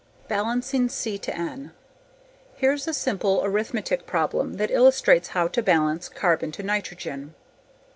Balancing 0.27 0.89
C/N 0.89 1.73
Here's 2.55 2.87
a 2.87 2.91
simple 2.95 3.41
arithmetic 3.43 4.07
problem 4.07 4.55
that 4.55 4.71
illustrates 4.71 5.27
how 5.27 5.47
to 5.49 5.61
balance 5.61 6.09
carbon 6.09 6.51
to 6.53 6.63
nitrogen. 6.63 7.35